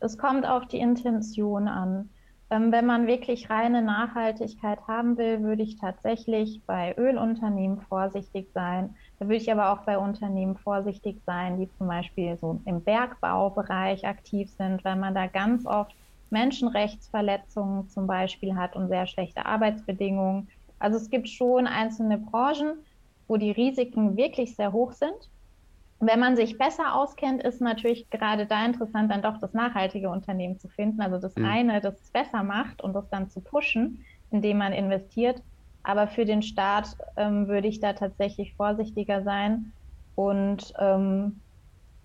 [0.00, 2.10] Es kommt auf die Intention an.
[2.52, 8.94] Ähm, wenn man wirklich reine Nachhaltigkeit haben will, würde ich tatsächlich bei Ölunternehmen vorsichtig sein.
[9.18, 14.06] Da würde ich aber auch bei Unternehmen vorsichtig sein, die zum Beispiel so im Bergbaubereich
[14.06, 15.96] aktiv sind, weil man da ganz oft
[16.28, 20.50] Menschenrechtsverletzungen zum Beispiel hat und sehr schlechte Arbeitsbedingungen.
[20.78, 22.84] Also es gibt schon einzelne Branchen,
[23.28, 25.31] wo die Risiken wirklich sehr hoch sind
[26.04, 30.58] wenn man sich besser auskennt, ist natürlich gerade da interessant, dann doch das nachhaltige Unternehmen
[30.58, 31.00] zu finden.
[31.00, 31.44] Also das mhm.
[31.44, 35.40] eine, das es besser macht und das dann zu pushen, indem man investiert.
[35.84, 39.74] Aber für den Staat ähm, würde ich da tatsächlich vorsichtiger sein
[40.16, 41.40] und ähm,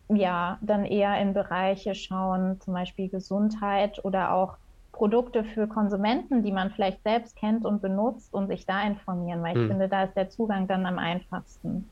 [0.10, 4.57] ja, dann eher in Bereiche schauen, zum Beispiel Gesundheit oder auch
[4.91, 9.57] Produkte für Konsumenten, die man vielleicht selbst kennt und benutzt und sich da informieren, weil
[9.57, 9.69] ich hm.
[9.69, 11.91] finde, da ist der Zugang dann am einfachsten.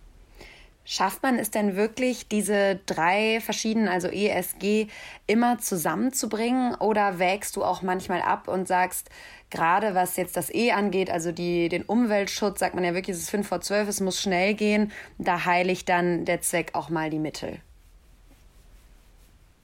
[0.87, 4.87] Schafft man es denn wirklich, diese drei verschiedenen, also ESG,
[5.25, 6.75] immer zusammenzubringen?
[6.75, 9.09] Oder wägst du auch manchmal ab und sagst,
[9.49, 13.23] gerade was jetzt das E angeht, also die, den Umweltschutz, sagt man ja wirklich, es
[13.23, 17.09] ist 5 vor 12, es muss schnell gehen, da heiligt dann der Zweck auch mal
[17.09, 17.59] die Mittel?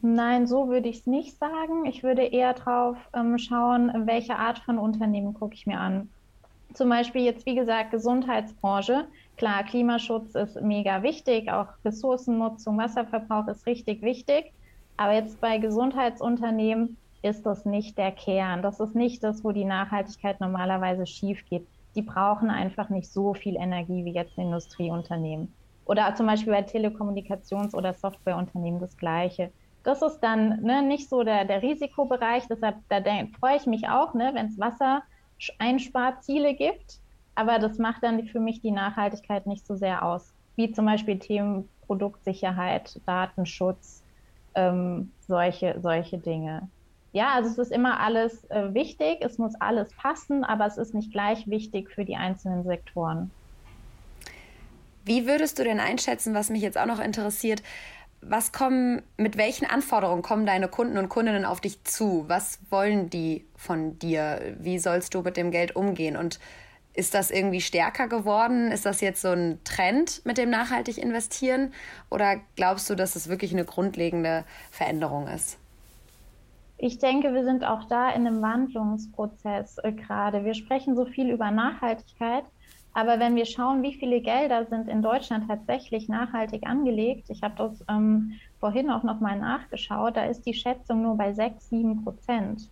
[0.02, 1.86] Nein, so würde ich es nicht sagen.
[1.86, 6.10] Ich würde eher drauf ähm, schauen, welche Art von Unternehmen gucke ich mir an.
[6.74, 9.08] Zum Beispiel jetzt, wie gesagt, Gesundheitsbranche.
[9.38, 14.54] Klar, Klimaschutz ist mega wichtig, auch Ressourcennutzung, Wasserverbrauch ist richtig wichtig.
[14.98, 18.62] Aber jetzt bei Gesundheitsunternehmen ist das nicht der Kern.
[18.62, 21.68] Das ist nicht das, wo die Nachhaltigkeit normalerweise schief geht.
[21.96, 25.56] Die brauchen einfach nicht so viel Energie wie jetzt Industrieunternehmen.
[25.86, 29.52] Oder zum Beispiel bei Telekommunikations- oder Softwareunternehmen das Gleiche
[29.84, 32.48] das ist dann ne, nicht so der, der Risikobereich.
[32.48, 33.02] Deshalb da
[33.40, 34.58] freue ich mich auch, ne, wenn es
[35.41, 36.99] Wassereinsparziele gibt.
[37.36, 40.34] Aber das macht dann für mich die Nachhaltigkeit nicht so sehr aus.
[40.56, 44.04] Wie zum Beispiel Themen Produktsicherheit, Datenschutz,
[44.56, 46.67] ähm, solche, solche Dinge.
[47.13, 50.93] Ja, also es ist immer alles äh, wichtig, es muss alles passen, aber es ist
[50.93, 53.32] nicht gleich wichtig für die einzelnen Sektoren.
[55.04, 57.63] Wie würdest du denn einschätzen, was mich jetzt auch noch interessiert,
[58.22, 62.26] was kommen, mit welchen Anforderungen kommen deine Kunden und Kundinnen auf dich zu?
[62.28, 64.56] Was wollen die von dir?
[64.60, 66.16] Wie sollst du mit dem Geld umgehen?
[66.16, 66.40] Und
[66.94, 68.72] ist das irgendwie stärker geworden?
[68.72, 71.74] Ist das jetzt so ein Trend mit dem nachhaltig investieren?
[72.10, 75.58] Oder glaubst du, dass es wirklich eine grundlegende Veränderung ist?
[76.78, 80.44] Ich denke, wir sind auch da in einem Wandlungsprozess äh, gerade.
[80.44, 82.44] Wir sprechen so viel über Nachhaltigkeit,
[82.93, 87.56] aber wenn wir schauen, wie viele Gelder sind in Deutschland tatsächlich nachhaltig angelegt, ich habe
[87.58, 92.69] das ähm, vorhin auch nochmal nachgeschaut, da ist die Schätzung nur bei 6, 7 Prozent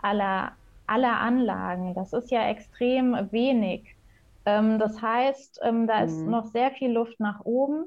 [0.00, 0.52] aller,
[0.86, 1.94] aller Anlagen.
[1.94, 3.94] Das ist ja extrem wenig.
[4.46, 6.06] Ähm, das heißt, ähm, da mhm.
[6.06, 7.84] ist noch sehr viel Luft nach oben.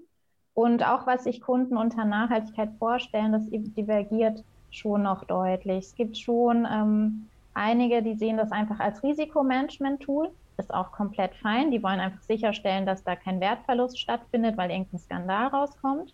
[0.54, 5.86] Und auch was sich Kunden unter Nachhaltigkeit vorstellen, das divergiert schon noch deutlich.
[5.86, 11.72] Es gibt schon ähm, einige, die sehen das einfach als Risikomanagement-Tool ist auch komplett fein.
[11.72, 16.14] Die wollen einfach sicherstellen, dass da kein Wertverlust stattfindet, weil irgendein Skandal rauskommt.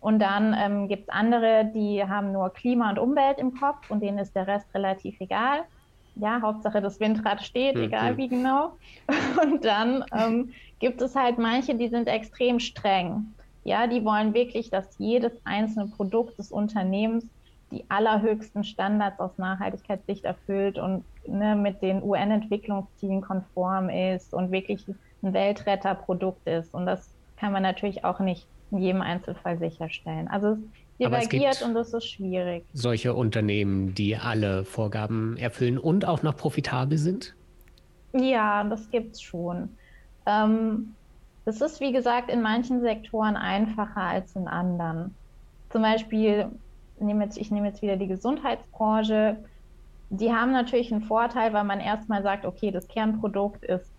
[0.00, 4.00] Und dann ähm, gibt es andere, die haben nur Klima und Umwelt im Kopf und
[4.00, 5.64] denen ist der Rest relativ egal.
[6.14, 7.84] Ja, Hauptsache das Windrad steht, mhm.
[7.84, 8.72] egal wie genau.
[9.42, 13.34] Und dann ähm, gibt es halt manche, die sind extrem streng.
[13.62, 17.24] Ja, die wollen wirklich, dass jedes einzelne Produkt des Unternehmens
[17.70, 24.86] die allerhöchsten Standards aus Nachhaltigkeitssicht erfüllt und ne, mit den UN-Entwicklungszielen konform ist und wirklich
[25.22, 26.74] ein Weltretterprodukt ist.
[26.74, 30.28] Und das kann man natürlich auch nicht in jedem Einzelfall sicherstellen.
[30.28, 30.58] Also
[30.98, 32.64] es divergiert und das ist schwierig.
[32.72, 37.34] Solche Unternehmen, die alle Vorgaben erfüllen und auch noch profitabel sind?
[38.12, 39.70] Ja, das gibt es schon.
[40.26, 40.94] Ähm,
[41.44, 45.14] das ist, wie gesagt, in manchen Sektoren einfacher als in anderen.
[45.70, 46.50] Zum Beispiel
[47.00, 49.38] nehme jetzt, ich nehme jetzt wieder die Gesundheitsbranche.
[50.10, 53.92] Die haben natürlich einen Vorteil, weil man erstmal sagt, okay, das Kernprodukt ist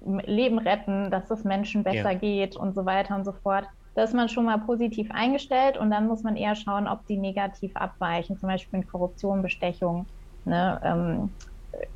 [0.00, 2.18] Leben retten, dass es Menschen besser ja.
[2.18, 3.66] geht und so weiter und so fort.
[3.94, 7.16] Da ist man schon mal positiv eingestellt und dann muss man eher schauen, ob die
[7.16, 10.06] negativ abweichen, zum Beispiel in Korruption, Bestechung,
[10.44, 11.30] ne, ähm,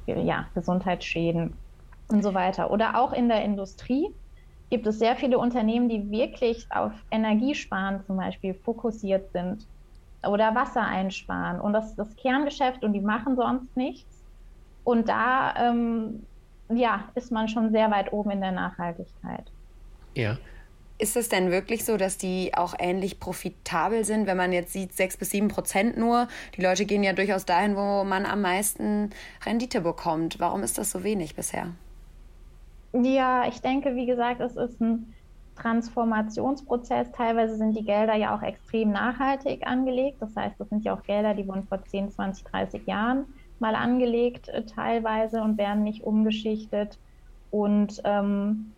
[0.06, 1.58] ja, Gesundheitsschäden
[2.08, 2.70] und so weiter.
[2.70, 4.08] Oder auch in der Industrie
[4.70, 9.66] gibt es sehr viele Unternehmen, die wirklich auf Energiesparen zum Beispiel fokussiert sind
[10.26, 11.60] oder Wasser einsparen.
[11.60, 14.24] Und das ist das Kerngeschäft und die machen sonst nichts.
[14.84, 16.26] Und da ähm,
[16.70, 19.44] ja, ist man schon sehr weit oben in der Nachhaltigkeit.
[20.14, 20.38] Ja.
[21.00, 24.94] Ist es denn wirklich so, dass die auch ähnlich profitabel sind, wenn man jetzt sieht,
[24.94, 26.26] sechs bis sieben Prozent nur?
[26.56, 29.10] Die Leute gehen ja durchaus dahin, wo man am meisten
[29.46, 30.40] Rendite bekommt.
[30.40, 31.68] Warum ist das so wenig bisher?
[32.92, 35.14] Ja, ich denke, wie gesagt, es ist ein
[35.60, 37.10] Transformationsprozess.
[37.12, 40.18] Teilweise sind die Gelder ja auch extrem nachhaltig angelegt.
[40.20, 43.26] Das heißt, das sind ja auch Gelder, die wurden vor 10, 20, 30 Jahren
[43.58, 46.98] mal angelegt, äh, teilweise und werden nicht umgeschichtet.
[47.50, 48.72] Und ähm,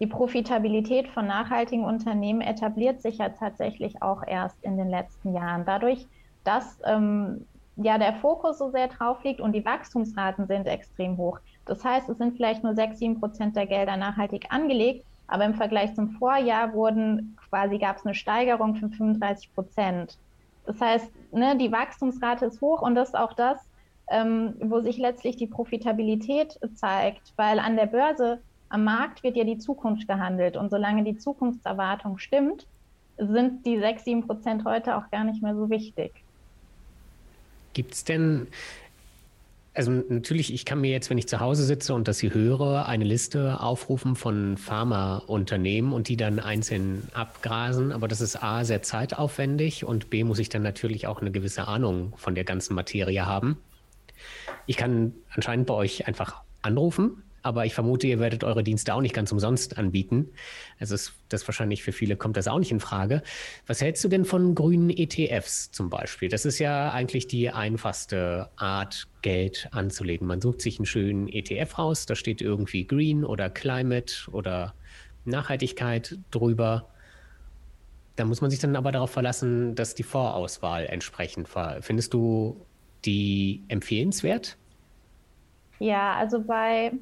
[0.00, 5.64] die Profitabilität von nachhaltigen Unternehmen etabliert sich ja tatsächlich auch erst in den letzten Jahren.
[5.64, 6.06] Dadurch,
[6.42, 11.38] dass ähm, ja der Fokus so sehr drauf liegt und die Wachstumsraten sind extrem hoch.
[11.64, 15.54] Das heißt, es sind vielleicht nur 6, 7 Prozent der Gelder nachhaltig angelegt, aber im
[15.54, 20.18] Vergleich zum Vorjahr wurden quasi gab es eine Steigerung von 35 Prozent.
[20.66, 23.58] Das heißt, ne, die Wachstumsrate ist hoch und das ist auch das,
[24.10, 29.44] ähm, wo sich letztlich die Profitabilität zeigt, weil an der Börse, am Markt wird ja
[29.44, 32.66] die Zukunft gehandelt und solange die Zukunftserwartung stimmt,
[33.18, 36.12] sind die 6, 7 Prozent heute auch gar nicht mehr so wichtig.
[37.72, 38.48] Gibt es denn,
[39.74, 42.86] also natürlich, ich kann mir jetzt, wenn ich zu Hause sitze und das hier höre,
[42.86, 47.90] eine Liste aufrufen von Pharmaunternehmen und die dann einzeln abgrasen.
[47.90, 51.66] Aber das ist A, sehr zeitaufwendig und B, muss ich dann natürlich auch eine gewisse
[51.66, 53.58] Ahnung von der ganzen Materie haben.
[54.66, 59.02] Ich kann anscheinend bei euch einfach anrufen aber ich vermute, ihr werdet eure Dienste auch
[59.02, 60.30] nicht ganz umsonst anbieten.
[60.80, 63.22] Also ist das wahrscheinlich für viele kommt das auch nicht in Frage.
[63.66, 66.30] Was hältst du denn von grünen ETFs zum Beispiel?
[66.30, 70.26] Das ist ja eigentlich die einfachste Art, Geld anzulegen.
[70.26, 74.74] Man sucht sich einen schönen ETF raus, da steht irgendwie Green oder Climate oder
[75.26, 76.88] Nachhaltigkeit drüber.
[78.16, 81.82] Da muss man sich dann aber darauf verlassen, dass die Vorauswahl entsprechend war.
[81.82, 82.64] Findest du
[83.04, 84.56] die empfehlenswert?
[85.78, 86.92] Ja, also bei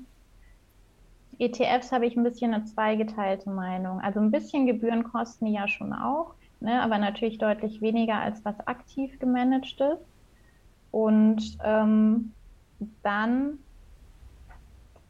[1.38, 4.00] ETFs habe ich ein bisschen eine zweigeteilte Meinung.
[4.00, 8.44] Also ein bisschen Gebühren kosten die ja schon auch, ne, aber natürlich deutlich weniger als
[8.44, 10.06] was aktiv gemanagt ist.
[10.90, 12.32] Und ähm,
[13.02, 13.58] dann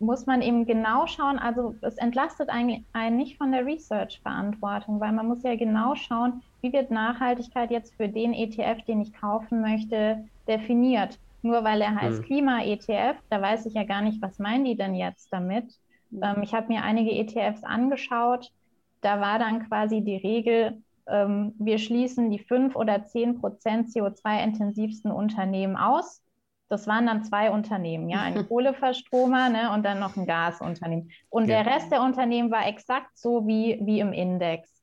[0.03, 5.13] muss man eben genau schauen, also es entlastet einen, einen nicht von der Research-Verantwortung, weil
[5.13, 9.61] man muss ja genau schauen, wie wird Nachhaltigkeit jetzt für den ETF, den ich kaufen
[9.61, 11.19] möchte, definiert.
[11.43, 12.25] Nur weil er heißt hm.
[12.25, 15.73] Klima-ETF, da weiß ich ja gar nicht, was meinen die denn jetzt damit.
[16.21, 18.53] Ähm, ich habe mir einige ETFs angeschaut.
[19.01, 25.11] Da war dann quasi die Regel, ähm, wir schließen die fünf oder zehn Prozent CO2-intensivsten
[25.11, 26.23] Unternehmen aus.
[26.69, 31.11] Das waren dann zwei Unternehmen, ja, ein Kohleverstromer ne, und dann noch ein Gasunternehmen.
[31.29, 31.63] Und ja.
[31.63, 34.82] der Rest der Unternehmen war exakt so wie, wie im Index.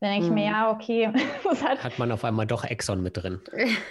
[0.00, 0.52] Dann denke ich mir, mhm.
[0.52, 1.08] ja, okay.
[1.62, 3.38] hat, hat, man auf einmal doch Exxon mit drin.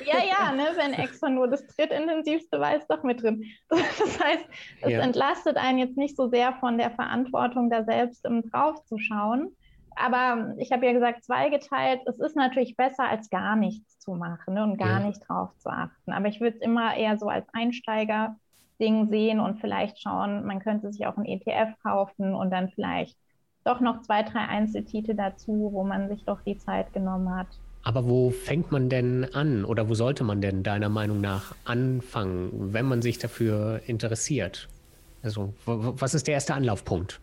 [0.06, 3.44] Ja, ja, ne, wenn Exxon nur das drittintensivste war, ist doch mit drin.
[3.70, 4.46] Das heißt,
[4.82, 5.02] es ja.
[5.02, 9.56] entlastet einen jetzt nicht so sehr von der Verantwortung, da selbst um, drauf zu schauen.
[9.96, 14.56] Aber ich habe ja gesagt, zweigeteilt, es ist natürlich besser, als gar nichts zu machen
[14.56, 15.08] ne, und gar ja.
[15.08, 16.12] nicht drauf zu achten.
[16.12, 20.92] Aber ich würde es immer eher so als Einsteiger-Ding sehen und vielleicht schauen, man könnte
[20.92, 23.16] sich auch ein ETF kaufen und dann vielleicht
[23.70, 27.48] doch noch zwei, drei Einzeltitel dazu, wo man sich doch die Zeit genommen hat.
[27.84, 32.74] Aber wo fängt man denn an oder wo sollte man denn deiner Meinung nach anfangen,
[32.74, 34.68] wenn man sich dafür interessiert?
[35.22, 37.22] Also was ist der erste Anlaufpunkt?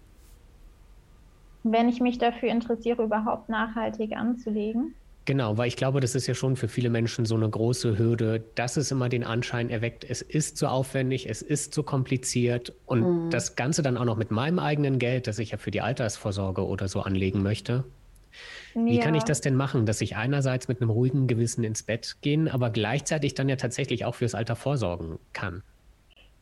[1.63, 4.95] Wenn ich mich dafür interessiere, überhaupt nachhaltig anzulegen.
[5.27, 8.45] Genau, weil ich glaube, das ist ja schon für viele Menschen so eine große Hürde,
[8.55, 13.27] dass es immer den Anschein erweckt, es ist zu aufwendig, es ist zu kompliziert und
[13.27, 13.31] mhm.
[13.31, 16.65] das Ganze dann auch noch mit meinem eigenen Geld, das ich ja für die Altersvorsorge
[16.65, 17.83] oder so anlegen möchte.
[18.75, 19.03] Wie ja.
[19.03, 22.49] kann ich das denn machen, dass ich einerseits mit einem ruhigen Gewissen ins Bett gehen,
[22.49, 25.63] aber gleichzeitig dann ja tatsächlich auch fürs Alter vorsorgen kann?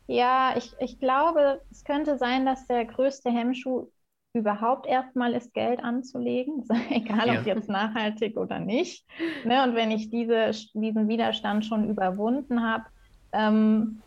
[0.05, 3.87] Ja, ich, ich glaube, es könnte sein, dass der größte Hemmschuh
[4.35, 7.39] überhaupt erstmal ist, Geld anzulegen, egal ja.
[7.39, 9.05] ob jetzt nachhaltig oder nicht.
[9.45, 9.63] Ne?
[9.63, 12.83] Und wenn ich diese, diesen Widerstand schon überwunden habe,
[13.31, 14.01] ähm,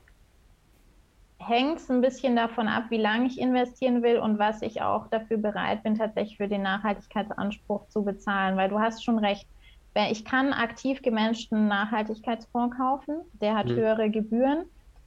[1.39, 5.09] hängt es ein bisschen davon ab, wie lange ich investieren will und was ich auch
[5.09, 8.57] dafür bereit bin, tatsächlich für den Nachhaltigkeitsanspruch zu bezahlen.
[8.57, 9.47] Weil du hast schon recht,
[10.11, 13.77] ich kann aktiv gemanagten Nachhaltigkeitsfonds kaufen, der hat mhm.
[13.77, 14.67] höhere Gebühren.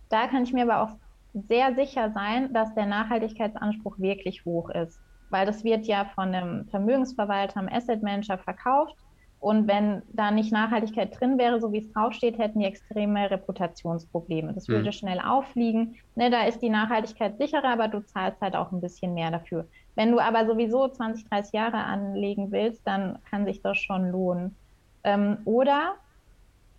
[0.09, 0.97] Da kann ich mir aber auch
[1.33, 4.99] sehr sicher sein, dass der Nachhaltigkeitsanspruch wirklich hoch ist
[5.31, 8.95] weil das wird ja von einem Vermögensverwalter, einem Asset Manager verkauft.
[9.39, 14.53] Und wenn da nicht Nachhaltigkeit drin wäre, so wie es draufsteht, hätten die extreme Reputationsprobleme.
[14.53, 14.91] Das würde mhm.
[14.91, 15.95] schnell auffliegen.
[16.15, 19.67] Ne, da ist die Nachhaltigkeit sicherer, aber du zahlst halt auch ein bisschen mehr dafür.
[19.95, 24.55] Wenn du aber sowieso 20, 30 Jahre anlegen willst, dann kann sich das schon lohnen.
[25.03, 25.95] Ähm, oder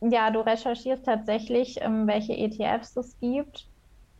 [0.01, 3.67] ja, du recherchierst tatsächlich, ähm, welche ETFs es gibt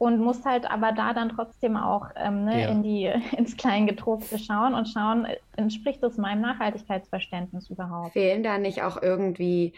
[0.03, 2.69] und musst halt aber da dann trotzdem auch ähm, ne, ja.
[2.71, 8.13] in die, ins Kleingedruckte schauen und schauen, entspricht das meinem Nachhaltigkeitsverständnis überhaupt?
[8.13, 9.75] Fehlen da nicht auch irgendwie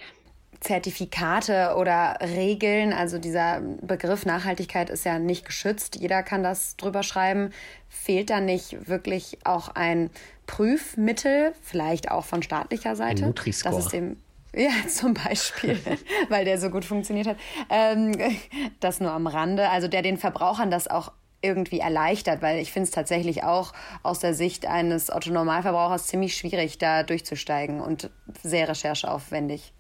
[0.61, 2.95] Zertifikate oder Regeln?
[2.95, 5.97] Also dieser Begriff Nachhaltigkeit ist ja nicht geschützt.
[5.97, 7.51] Jeder kann das drüber schreiben.
[7.91, 10.09] Fehlt da nicht wirklich auch ein
[10.47, 13.25] Prüfmittel, vielleicht auch von staatlicher Seite?
[13.25, 13.75] Ein Nutri-Score.
[13.75, 14.17] Dass es dem
[14.57, 15.79] ja, zum Beispiel,
[16.29, 17.37] weil der so gut funktioniert hat.
[17.71, 18.13] Ähm,
[18.81, 19.69] das nur am Rande.
[19.69, 21.13] Also der den Verbrauchern das auch
[21.43, 26.79] irgendwie erleichtert, weil ich finde es tatsächlich auch aus der Sicht eines Otto-Normalverbrauchers ziemlich schwierig,
[26.79, 28.11] da durchzusteigen und
[28.43, 29.75] sehr rechercheaufwendig.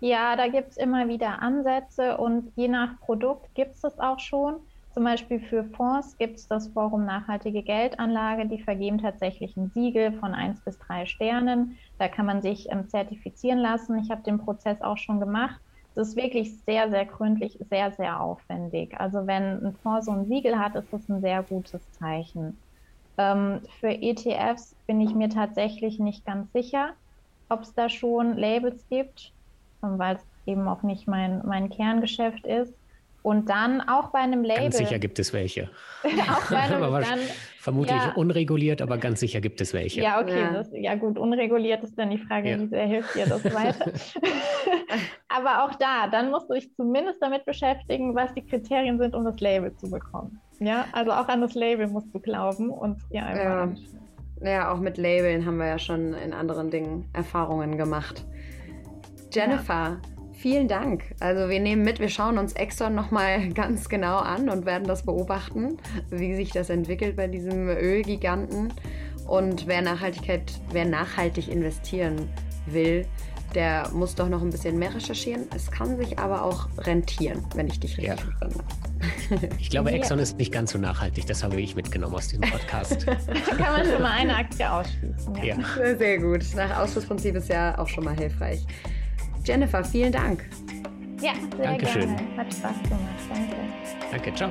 [0.00, 4.18] Ja, da gibt es immer wieder Ansätze und je nach Produkt gibt es das auch
[4.18, 4.56] schon.
[4.94, 8.46] Zum Beispiel für Fonds gibt es das Forum Nachhaltige Geldanlage.
[8.48, 11.78] Die vergeben tatsächlich ein Siegel von 1 bis 3 Sternen.
[11.98, 13.98] Da kann man sich ähm, zertifizieren lassen.
[13.98, 15.60] Ich habe den Prozess auch schon gemacht.
[15.94, 18.98] Das ist wirklich sehr, sehr gründlich, sehr, sehr aufwendig.
[19.00, 22.62] Also wenn ein Fonds so ein Siegel hat, ist das ein sehr gutes Zeichen.
[23.18, 26.94] Ähm, für ETFs bin ich mir tatsächlich nicht ganz sicher.
[27.50, 29.34] ob es da schon Labels gibt,
[29.84, 32.74] ähm, weil es eben auch nicht mein, mein Kerngeschäft ist.
[33.24, 34.64] Und dann auch bei einem Label.
[34.64, 35.70] Ganz sicher gibt es welche.
[36.04, 37.18] auch bei einem, dann,
[37.58, 38.12] vermutlich ja.
[38.16, 40.02] unreguliert, aber ganz sicher gibt es welche.
[40.02, 40.42] Ja, okay.
[40.42, 42.60] Ja, das, ja gut, unreguliert ist dann die Frage, ja.
[42.60, 43.92] wie sehr hilft dir das weiter.
[45.28, 49.24] aber auch da, dann musst du dich zumindest damit beschäftigen, was die Kriterien sind, um
[49.24, 50.38] das Label zu bekommen.
[50.60, 53.74] Ja, also auch an das Label musst du glauben und dir einfach
[54.42, 54.50] ja.
[54.50, 58.26] ja, auch mit Labeln haben wir ja schon in anderen Dingen Erfahrungen gemacht.
[59.32, 59.96] Jennifer,
[60.44, 61.04] Vielen Dank.
[61.20, 65.02] Also wir nehmen mit, wir schauen uns Exxon nochmal ganz genau an und werden das
[65.02, 65.78] beobachten,
[66.10, 68.70] wie sich das entwickelt bei diesem Ölgiganten.
[69.26, 72.28] Und wer Nachhaltigkeit, wer nachhaltig investieren
[72.66, 73.06] will,
[73.54, 75.46] der muss doch noch ein bisschen mehr recherchieren.
[75.56, 78.40] Es kann sich aber auch rentieren, wenn ich dich richtig ja.
[78.42, 78.52] habe.
[79.58, 81.26] Ich glaube, Exxon ist nicht ganz so nachhaltig.
[81.26, 83.06] Das habe ich mitgenommen aus diesem Podcast.
[83.06, 83.14] da
[83.56, 85.36] kann man schon mal eine Aktie ausschließen.
[85.36, 85.56] Ja.
[85.56, 85.96] ja.
[85.96, 86.42] Sehr gut.
[86.54, 88.66] Nach Ausschlussprinzip ist ja auch schon mal hilfreich.
[89.44, 90.44] Jennifer, vielen Dank.
[91.20, 92.00] Ja, sehr Dankeschön.
[92.16, 92.36] gerne.
[92.36, 93.00] Hat Spaß gemacht.
[93.30, 93.56] Danke.
[94.10, 94.50] Danke, ciao.